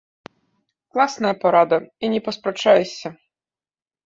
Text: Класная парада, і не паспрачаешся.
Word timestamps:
Класная 0.95 1.33
парада, 1.43 1.77
і 2.07 2.11
не 2.15 2.19
паспрачаешся. 2.29 3.07